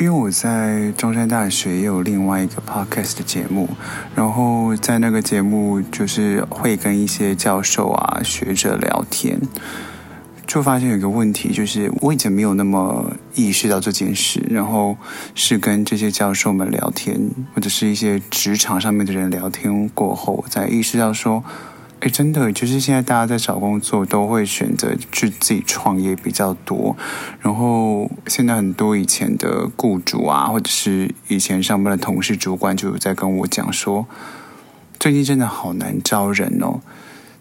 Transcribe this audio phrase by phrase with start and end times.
[0.00, 3.68] 因为我在中山大学也有另外一个 podcast 的节目，
[4.14, 9.38] 然后在那个节目就是会跟一些教授啊、学者聊天，
[10.46, 14.96] 就发现有一个问题，就是我以前没有那么意识到这件事，然后
[15.34, 17.20] 是跟这些教授们聊天，
[17.54, 21.44] 或者是一些职场上面的人聊天过后，我才意识到说。
[22.00, 26.96] 哎，真的，就是现在大家在找工作都会选择去自己创业比较多。
[27.40, 34.06] 然后现在很多以前的雇主啊，或者是以前上班的同事、主管，就有在跟我讲说，
[34.98, 36.80] 最近真的好难招人哦。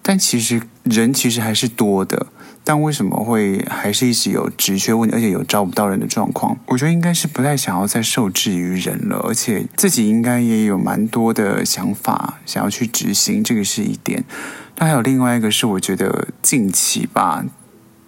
[0.01, 2.27] 但其实人其实还是多的。
[2.69, 6.55] 但为什么会还是一直有职缺问题，而且有招不到人的状况？
[6.67, 14.23] 我觉得应该是不太想要再受制于人了，而且自己应该也有蛮多的想法想要去执行，这个是一点。
[14.77, 17.43] 那还有另外一个是，我觉得近期吧，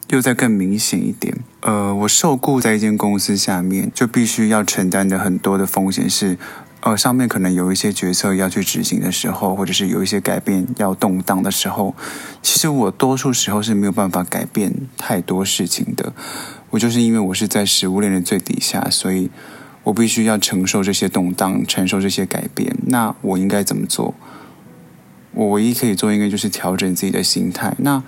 [0.10, 1.36] 又再更明显一点。
[1.62, 6.38] 呃，我受雇在一间公司下面，就必须要承担的很多的风险是。
[6.82, 11.96] 呃，上面可能有一些决策要去执行的时候，或者是有一些改变要动荡的时候，
[12.42, 16.12] 其实我多数时候是没有办法改变太多事情的。
[16.72, 19.30] 我就是因为我是在食物链的最底下，所以
[19.84, 22.76] 我必须要承受这些动荡，承受这些改变。
[22.88, 24.16] 那我应该怎么做？
[25.34, 27.76] 我唯一可以做，应该就是调整自己的心态。
[27.78, 28.04] 那。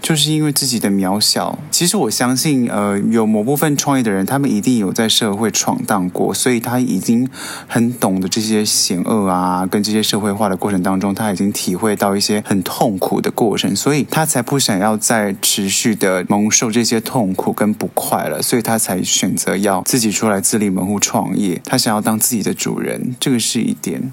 [0.00, 7.28] 就是因为自己的渺小，其实我相信，呃，有某部分创业的人，他们一定有在社会闯荡过，所以他已经
[7.66, 24.10] 很懂得这些险恶啊，跟这些社会化的过程当中，他已经体会到一些很痛苦的过程，所以他才不想要再持续的蒙受这些痛苦跟不快了，所以他才选择要自己出来自立门户创业，他想要当自己的主人，这个是一点。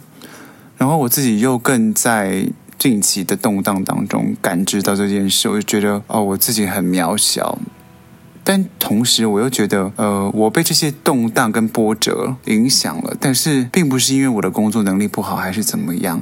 [0.78, 2.48] 然后我自己又更在。
[2.78, 7.58] 近期的动荡当中，感知到这件事，我就觉得哦，我自己很渺小。
[8.44, 13.18] 但同时，我又觉得，呃，我被这些动荡跟波折影响了。
[13.20, 16.22] 但是，并不是因为我的工作能力不好，还是怎么样，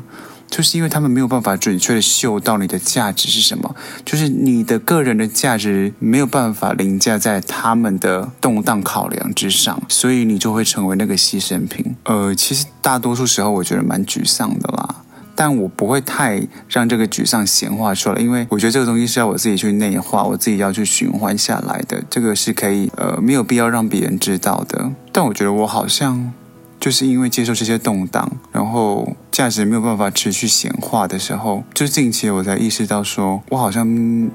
[0.50, 3.76] 就是因为他们没有办法准确的嗅到你的价值是什么，
[4.06, 11.94] 就是你的个人的价值没有办法凌驾在他们的动荡考量之上，所以你就会成为那个牺牲品。
[12.06, 14.93] 呃，其实大多数时候，我觉得蛮沮丧的啦。
[15.36, 22.04] 但我不会太让这个沮丧显化出来，因为我觉得这个东西是要我自己去内化，我自己要去循环下来的。
[22.10, 24.92] 这个是可以呃没有必要让别人知道的。
[25.12, 26.32] 但我觉得我好像
[26.80, 33.88] 就是因为接受这些动荡，然后价值没有办法持续显化的时候，就近期我才意识到说，我好像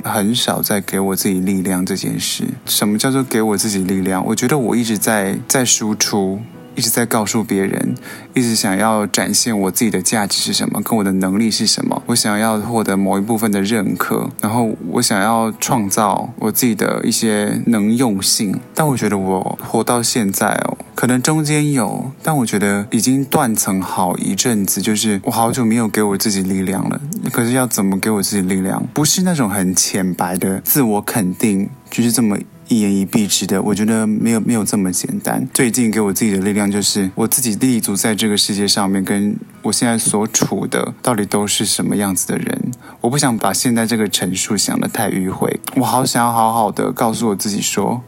[0.03, 2.45] 很少在给我自己力量这件事。
[2.67, 4.25] 什么叫做给我自己力量？
[4.27, 6.41] 我觉得我一直在在输出。
[6.79, 7.97] 一直在告诉别人，
[8.35, 12.01] 一直想要展现我自己的价值是什么，跟我的能力是什么。
[12.07, 18.57] 我想要获得某一部分的认可，然后我想要创造我自己的一些能用性。
[18.77, 27.01] 但我觉得我活到现在哦，可能中间有，但我觉得已经断层好一阵子，就是我好久没有给我自己力量了。
[27.33, 28.81] 可是要怎么给我自己力量？
[28.95, 32.39] 不是那种很浅白的自我肯定，就是这么。
[32.69, 35.49] 一言以蔽之的，我觉得没有没有这么简单。
[35.55, 42.71] 最近给我自己的力量就是我自己立足在这个世界上面，跟我现在所处的到底都是什么样子的人。
[43.01, 48.03] 我不想把现在这个陈述想得太迂回，我好想要好好的告诉我自己说，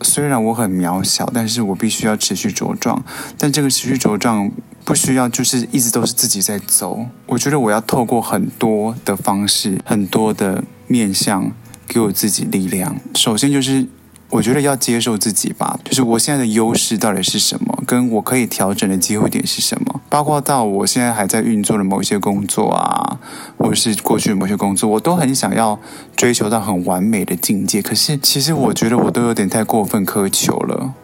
[0.00, 3.04] 虽然我很渺小，但是我必须要持续茁壮。
[3.36, 4.50] 但这个持续茁壮
[4.86, 7.06] 不需要就是一直都是自己在走。
[7.26, 11.52] 我觉得我要透过很多的方式，很多的面向。
[11.86, 12.96] 给我自己力量。
[13.14, 13.86] 首先就是，
[14.30, 15.78] 我觉得要接受自己吧。
[15.84, 20.00] 就是我现在的优势到底是什么，跟我可以调整的机会点是什么。
[20.08, 23.18] 包括到我现在还在运作的某些工作啊，
[23.58, 25.78] 或者是过去的某些工作，我都很想要
[26.14, 27.82] 追求到很完美的境界。
[27.82, 30.94] 可是，其实我觉得我都有点太过分苛求了。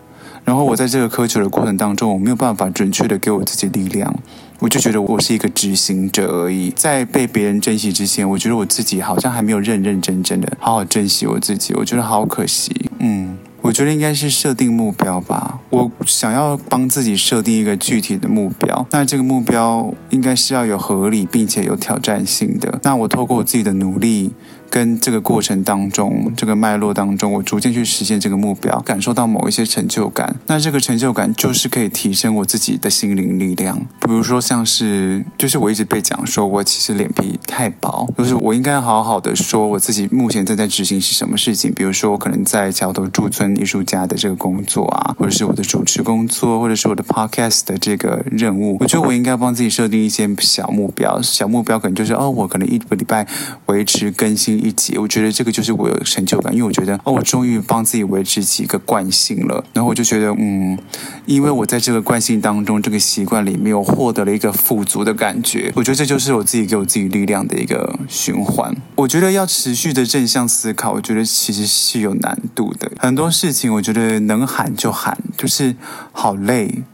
[0.44, 4.12] 然后我在这个苛求的过程当中，我没有办法准确的给我自己力量。
[4.62, 12.72] 我就觉得我是一个执行者而已，在被别人珍惜之前，我觉得我自己好像还没有认认真真的好好珍惜我自己，我觉得好可惜。
[13.00, 22.78] 嗯，我觉得应该是设定目标吧，我想要帮自己设定一个具体的目标，那这个目标应该是要有合理并且有挑战性的。
[22.84, 24.30] 那我透过我自己的努力。
[24.72, 30.34] 跟这个过程当中，这个脉络当中，我逐渐去实现这个目标，感受到某一些成就感。
[30.46, 33.78] 那这个成就感就是可以提升我自己的心灵力量。
[34.00, 41.70] 比如说，像是就是我一直被讲说我其实脸皮太薄，就是我应该好好的说我自己目前正在执行是什么事情。
[41.74, 48.78] 比如说，我可能在桥头驻村艺术家的这个工作啊，或者是我的主持工作，或者是我的 podcast 的这个任务。
[48.80, 53.26] 我觉得我应该帮自己设定一些小目标，小目标可能就是哦，我可能一个礼拜
[53.66, 54.61] 维持更新。
[54.62, 59.64] 一集，我觉得这个就是我有成就感，因为我觉得哦，我终于帮自己维持起一个惯性了。
[59.72, 60.78] 然后我就觉得，嗯，
[61.26, 65.72] 因为我在这个惯性当中，这个习惯里面，我获得了一个富足的感觉。
[65.74, 68.74] 我觉得这就是我自己给我自己力量的一个循环。
[68.94, 72.90] 我觉得要持续的正向思考，我觉得其实是有难度的。
[72.98, 75.74] 很多事情，我觉得能喊就喊，就是
[76.12, 76.84] 好累。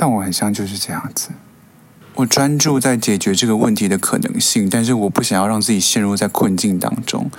[0.00, 1.30] 但我很像就是这样子，
[2.18, 7.30] 我专注在解决这个问题的可能性，但是我不想要让自己陷入在困境当中。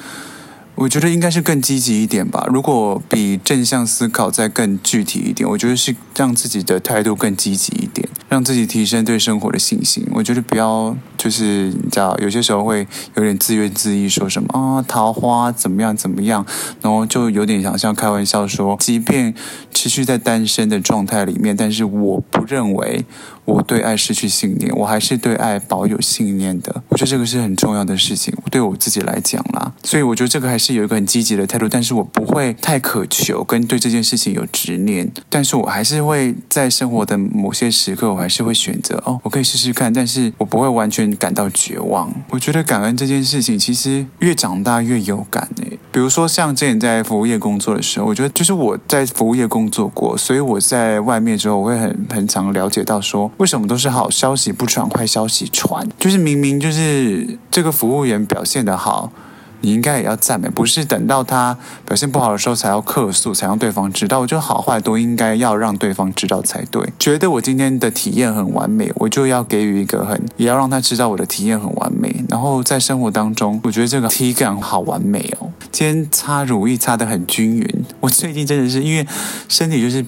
[0.75, 2.47] 我觉得应该是更积极一点吧。
[2.49, 10.05] 如果比正向思考再更具体一点，我觉得是让自己的态度更积极一点，让自己提升对生活的信心。
[10.11, 16.45] 我觉得不要就是你知道，有些时候会有点自怨自艾，说什么啊、桃花怎么样怎么样，
[16.81, 19.33] 然后就有点想像开玩笑说，即便
[19.73, 23.03] 持续在单身的状态里面，但是我不认为。
[23.45, 26.83] 我对爱失去信念，我还是对爱保有信念的。
[26.87, 29.73] 我觉得这个是很重要的事情，对我自己来讲啦。
[29.83, 35.11] 所以我觉得这个还是有一个很积极的态度，但是我不会太渴求跟对这件事情有执念。
[35.29, 42.13] 但是我还是会在生活的某些时刻，还是会选择哦，我可以试试看，但是我不会完全感到绝望。
[42.29, 45.79] 我觉得感恩这件事情，其实越长大越有感诶。
[45.91, 53.31] 比如说像之前在服务业工作的时候，我觉得就是我在服务业工作过，所以我在外面之后，我会很很常了解到说。
[53.37, 55.87] 为什么都是好消息不传，坏消息传？
[55.97, 59.11] 就是明明就是这个服务员表现得好，
[59.61, 64.19] 你应该也要赞美，不是等到他表现不好的时候才要客诉，才让对方知道。
[64.19, 66.87] 我觉得好坏都应该要让对方知道才对。
[66.97, 72.23] 觉得我今天的体验很完美，我就要给予一个很，也要让他知道我的体验很完美。
[72.29, 75.51] 然后在生活当中，我觉得这个体感好完美哦。
[75.71, 79.07] 今天擦乳液擦得很均匀，我最近真的是因为
[79.47, 80.05] 身体就是。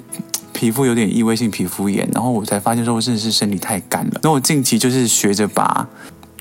[0.53, 4.19] 皮肤有点异位性皮肤炎，然后我才发现说，我真的是身体太干了。
[4.21, 5.87] 那我近期就是学着把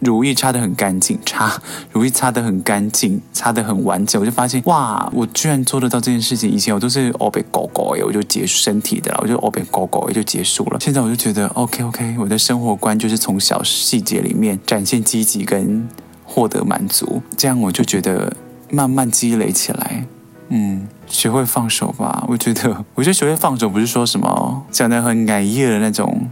[0.00, 1.60] 乳液擦得很干净，擦
[1.92, 4.20] 乳液擦得很干净，擦得很完整。
[4.20, 6.50] 我就发现，哇，我居然做得到这件事情。
[6.50, 10.78] 以前我都是欧北狗狗耶，我就结束身体的了，我就欧北狗狗也就结束了。
[10.80, 15.88] 现在我就觉得，OK OK，我的生活观就是从小细节里面展现积极跟
[16.24, 18.32] 获得满足，这样我就觉得
[18.70, 20.06] 慢慢积累起来，
[20.48, 20.88] 嗯。
[21.10, 26.29] 学会放手吧，我觉得，我觉得学会放手不是说什么讲得很安逸的那种。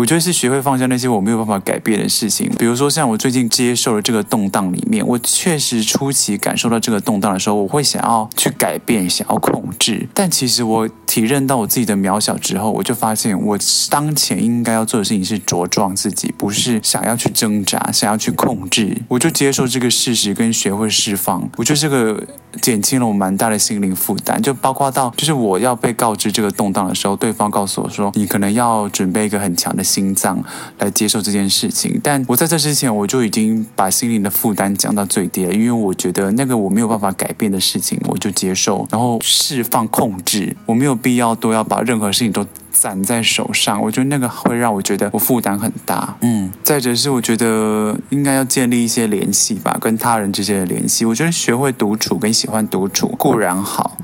[0.00, 10.08] 我觉得是学会放下那些我没有办法改变的事情，比如说像我最近接受了这个动荡里面，我确实初期感受到这个动荡的时候，我会想要去改变，想要控制。
[10.14, 13.58] 但其实我体认到我自己的渺小之后，我就发现我
[13.90, 19.02] 当前应该要做的事情是茁壮自己，不是想要去挣扎，想要去控制。
[19.06, 21.46] 我就接受这个事实，跟学会释放。
[21.58, 22.26] 我觉得这个
[22.62, 29.84] 减轻了我蛮大的心灵负担，就包括到就是我要被告知这个动荡的时候，对方告诉我说，你可能要准备一个很强的。
[29.90, 30.42] 心脏
[30.78, 46.16] 来接受这件事情，但我在这之前我就已经把心灵的负担降到最低了，因为我觉得那个我没有办法改变的事情，我就接受，然后释放控制，我没有必要都要把任何事情都攒在手上，我觉得那个会让我觉得我负担很大。
[46.20, 53.96] 嗯，再者是我觉得应该要建立一些联系吧，跟他人之间的联系，我觉得学会独处跟喜欢独处固然好。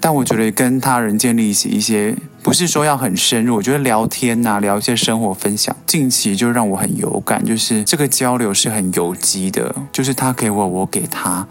[0.00, 3.56] 但我觉得跟他人建立起一些，不是说要很深入。
[3.56, 11.48] 我觉得聊天呐、聊一些生活分享，近期就让我很有感，就是这个交流是很有机的，就是他给我，我给他，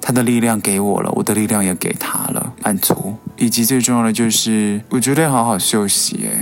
[0.00, 3.14] 他的力量给我了，我的力量也给他了，满足。
[3.36, 6.39] 以及最重要的就是，我觉得好好休息，哎。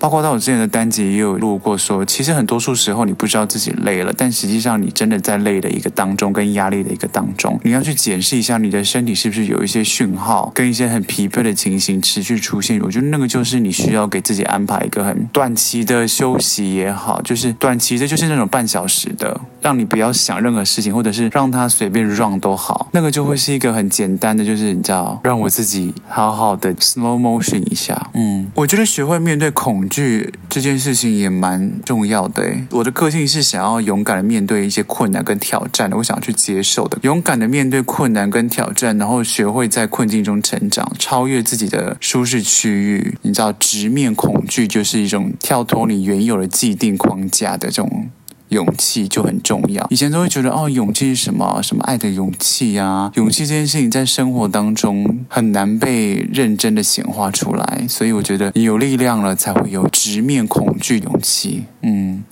[0.00, 12.80] 包括到我之前的单集也有录过说，其实很多数时候你不知道自己累了，但实际上你真的在累的一个当中，跟压力的一个当中，你要去检视一下你的身体是不是有一些讯号，跟一些很疲惫的情形持续出现。
[12.80, 28.08] 我觉得那个就是你需要给自己安排一个很短期的休息也好，就是短期的，就是那种半小时的，让你不要想任何事情，或者是让它随便 run 都好，那个就会是一个很简单的，就是你知道，让我自己好好的 slow motion 一下。
[28.14, 29.89] 嗯，我觉得学会面对恐。
[29.90, 32.42] 剧这件事情也蛮重要的。
[32.70, 43.18] 我的个性是想要勇敢的面对一些困难跟挑战的，我想要去接受的，勇敢的面对困难跟挑战，然后学会在困境中成长，超越自己的舒适区域。
[43.22, 48.08] 你知道，直面恐惧就是一种跳脱你原有的既定框架的这种。
[48.50, 49.84] 勇气就很重要。
[49.90, 51.60] 以前都会觉得，哦，勇气是什么？
[51.62, 53.10] 什么爱的勇气呀？
[53.14, 57.84] 勇气这件事情在生活当中很难被认真的显化出来。
[57.88, 61.64] 所以我觉得，你有力量了，才会有直面恐惧勇气。
[61.82, 62.22] 嗯。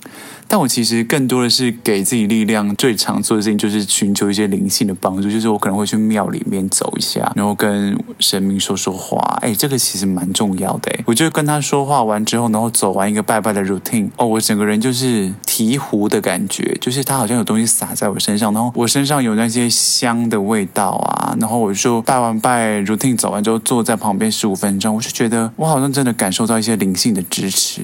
[0.50, 9.21] 但我其实更多的是给自己力量，最常做的事情就是寻求一些灵性的帮助，就是我可能会去庙里面走一下，然后跟神明说说话。
[9.43, 10.90] 哎，这个其实蛮重要的。
[11.05, 27.83] 我就跟他说话完之后，然后走完一个拜拜的 routine，哦，我整个人就是醍醐的感觉，就是他好像有东西洒在我身上，然后我身上有那些香的味道啊，然后我就拜完拜 routine 走完之后，坐在旁边十五分钟，我就觉得我好像真的感受到一些灵性的支持。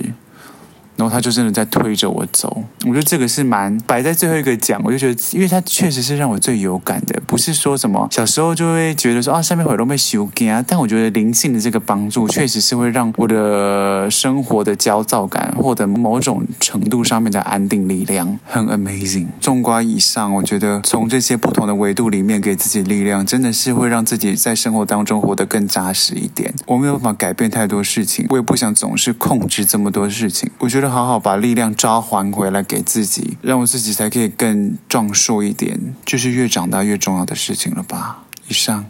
[0.96, 19.26] 然后他就真的在推着我走，我觉得这个是蛮摆在最后一个讲，我就觉得，因为他确实是让我最有感的，不是说什么小时候就会觉得说啊，下面会都被修改啊，但我觉得灵性的这个帮助，确实是会让我的生活的焦躁感获得某种程度上面的安定力量，很 amazing。
[19.40, 26.54] 纵观以上，我觉得从这些不同的维度里面给自己力量，真的是会让自己在生活当中活得更扎实一点。
[26.66, 30.83] 我没有办法改变太多事情，我也不想总是控制这么多事情，我觉得。
[30.88, 38.24] 好好把力量召唤回来给自己，让我自己才可以更壮硕一点，就是越长大越重要的事情了吧。
[38.48, 38.84] 以上，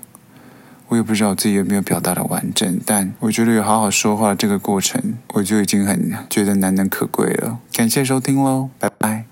[0.89, 7.59] 我也不知道我自己有没有表达的完整，但我觉得有好好说话这个过程，我就已经很觉得难能可贵了。
[7.73, 9.23] 感谢收听喽，拜拜。